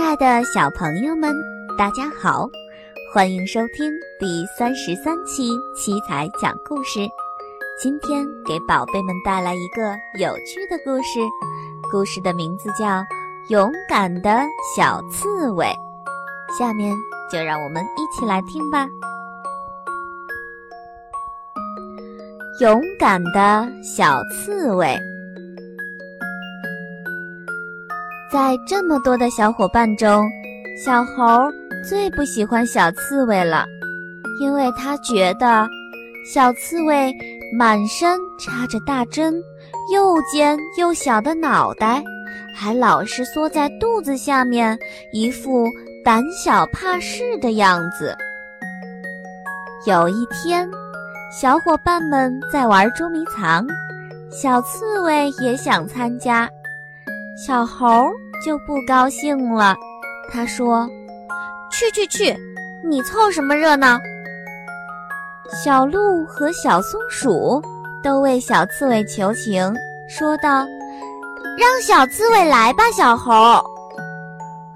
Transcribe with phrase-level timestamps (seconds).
[0.00, 1.36] 亲爱的小朋友们，
[1.76, 2.48] 大家好，
[3.12, 7.00] 欢迎收听第三十三期七彩讲故事。
[7.78, 11.20] 今天给宝贝们带来一个有趣的故事，
[11.92, 12.86] 故事的名字叫
[13.50, 14.40] 《勇敢的
[14.74, 15.66] 小刺猬》。
[16.58, 16.96] 下面
[17.30, 18.88] 就让我们一起来听吧。
[22.62, 24.98] 勇敢的小刺猬。
[28.30, 30.24] 在这么多的小伙伴中，
[30.84, 31.50] 小猴
[31.88, 33.66] 最不喜欢小刺猬了，
[34.40, 35.68] 因为他觉得
[36.24, 37.12] 小刺猬
[37.52, 39.34] 满身插着大针，
[39.92, 42.04] 又尖又小的脑袋，
[42.56, 44.78] 还老是缩在肚子下面，
[45.12, 45.66] 一副
[46.04, 48.16] 胆小怕事的样子。
[49.88, 50.70] 有一天，
[51.32, 53.66] 小伙伴们在玩捉迷藏，
[54.30, 56.48] 小刺猬也想参加。
[57.46, 58.12] 小猴
[58.44, 59.74] 就不高兴了，
[60.30, 60.86] 他说
[61.72, 62.36] ：“去去去，
[62.84, 63.98] 你凑什么热闹？”
[65.64, 67.62] 小鹿和小松鼠
[68.02, 69.74] 都为小刺猬求情，
[70.06, 70.66] 说道
[71.56, 73.32] ：“让小刺猬来吧，小猴。”“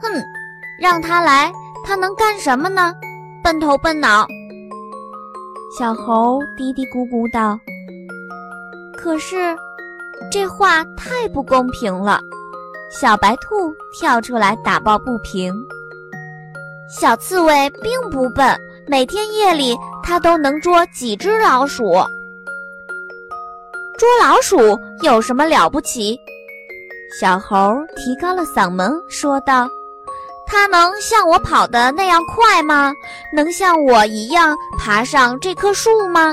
[0.00, 0.10] 哼，
[0.80, 1.52] 让他来，
[1.84, 2.94] 他能干什么呢？
[3.42, 4.26] 笨头笨脑。”
[5.78, 7.58] 小猴嘀嘀咕咕道
[8.96, 9.54] ：“可是，
[10.32, 12.18] 这话太不公平了。”
[13.00, 15.52] 小白兔跳出来打抱不平
[16.88, 18.56] ：“小刺猬并不笨，
[18.86, 21.92] 每天夜里它都能捉几只老鼠。
[23.98, 26.16] 捉老鼠有什么了不起？”
[27.20, 29.68] 小猴提高了嗓门说道
[30.46, 32.92] ：“它能像我跑的那样快吗？
[33.34, 36.32] 能像我一样爬上这棵树吗？”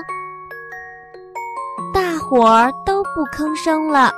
[1.91, 4.13] 大伙儿都不吭声了。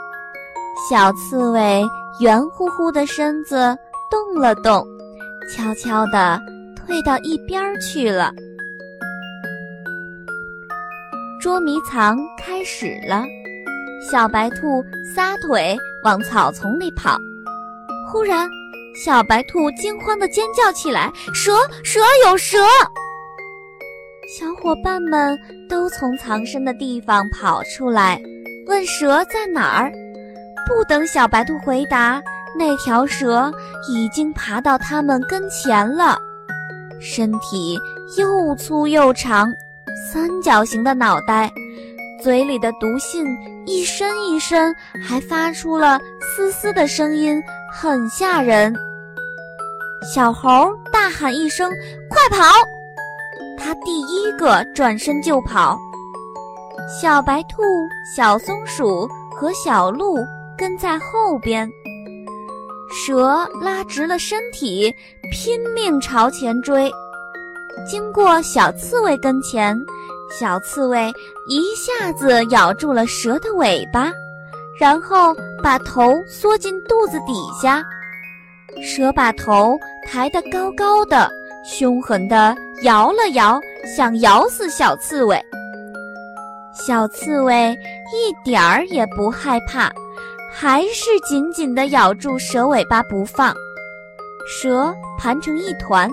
[0.90, 1.84] 小刺猬。
[2.20, 3.76] 圆乎乎的身子
[4.12, 4.86] 动了动，
[5.50, 6.40] 悄悄地
[6.76, 8.32] 退到一边去了。
[11.42, 13.24] 捉迷藏开始了，
[14.12, 14.84] 小白兔
[15.16, 17.18] 撒腿往草丛里跑。
[18.12, 18.48] 忽然，
[19.04, 21.52] 小白兔惊慌地尖叫起来：“蛇！
[21.84, 22.00] 蛇！
[22.28, 22.60] 有蛇！”
[24.38, 25.36] 小伙伴们
[25.68, 28.22] 都从藏身的地方跑出来，
[28.68, 29.92] 问蛇在哪儿。
[30.66, 32.22] 不等小白兔回答，
[32.58, 33.52] 那条蛇
[33.90, 36.18] 已经爬到它们跟前了，
[37.00, 37.80] 身体
[38.18, 39.52] 又粗又长，
[40.12, 41.52] 三角形的脑袋，
[42.22, 43.26] 嘴里的毒信
[43.66, 47.42] 一伸一伸，还发出了嘶嘶的声音，
[47.72, 48.74] 很吓人。
[50.14, 51.72] 小猴大喊一声
[52.10, 52.44] ：“快跑！”
[53.58, 55.78] 他第一个转身就跑。
[56.88, 57.62] 小白兔、
[58.16, 60.18] 小松鼠和小鹿。
[60.64, 61.70] 跟在后边，
[62.90, 64.96] 蛇拉直了身体，
[65.30, 66.90] 拼命朝前追。
[67.86, 69.78] 经过小刺猬跟前，
[70.40, 71.12] 小刺猬
[71.50, 74.10] 一下子咬住了蛇的尾巴，
[74.80, 77.84] 然后把头缩进肚子底下。
[78.82, 81.30] 蛇把头抬得高高的，
[81.66, 83.60] 凶狠地摇了摇，
[83.98, 85.38] 想咬死小刺猬。
[86.74, 87.78] 小刺猬
[88.14, 89.92] 一点儿也不害怕。
[90.56, 93.54] 还是紧紧地咬住蛇尾巴不放，
[94.48, 96.10] 蛇盘成一团，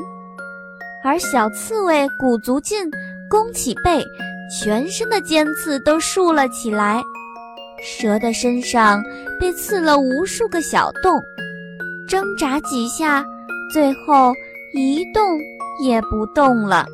[1.04, 2.90] 而小刺猬鼓足劲，
[3.28, 4.02] 弓起背，
[4.50, 7.02] 全身的尖刺都竖了起来。
[7.82, 9.02] 蛇的身上
[9.38, 11.20] 被刺了无数个小洞，
[12.08, 13.22] 挣扎几下，
[13.72, 14.32] 最后
[14.74, 15.22] 一动
[15.84, 16.86] 也不动了。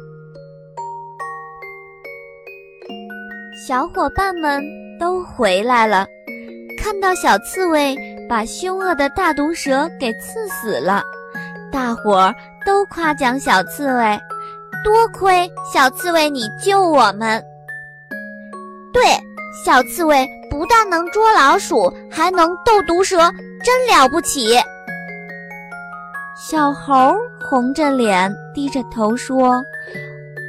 [3.67, 4.63] 小伙伴们
[4.99, 6.07] 都回来了。
[6.87, 7.97] 看到小刺猬
[8.29, 11.03] 把凶恶的大毒蛇给刺死了，
[11.72, 12.34] 大伙儿
[12.65, 14.16] 都夸奖小刺猬
[14.84, 17.43] ：“多亏小刺猬你救我们！”
[18.95, 19.03] 对，
[19.65, 23.16] 小刺猬不但能捉老鼠，还能斗毒蛇，
[23.65, 24.57] 真了不起。
[26.37, 27.16] 小猴
[27.51, 29.60] 红着脸，低着头说：“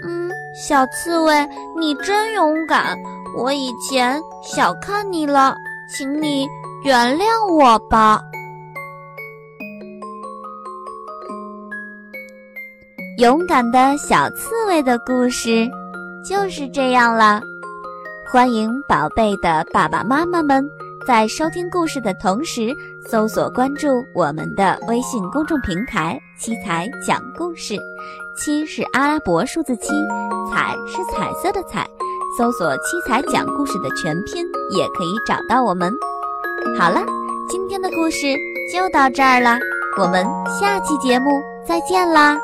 [0.05, 1.33] 嗯，小刺猬
[1.79, 2.95] 你真勇敢，
[3.35, 5.55] 我以前小看你了。”
[5.89, 6.45] 请你
[6.83, 8.21] 原谅我吧。
[13.17, 15.67] 勇敢的小刺猬的故事
[16.23, 17.41] 就是这样了。
[18.31, 20.69] 欢迎宝贝的爸爸妈妈们
[21.07, 22.75] 在收听故事的同时，
[23.09, 27.77] 搜索关注我们的微信公众平台“七彩讲故事”。
[28.37, 29.87] 七是阿拉伯数字七，
[30.51, 31.86] 彩是彩色的彩。
[32.37, 35.91] 搜索“七彩讲故事”的全拼，也可以找到我们。
[36.77, 37.01] 好了，
[37.49, 38.27] 今天的故事
[38.71, 39.57] 就到这儿了，
[39.99, 40.23] 我们
[40.59, 42.37] 下期节目再见啦！